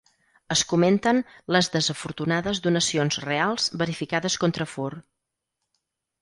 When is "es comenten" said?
0.53-1.19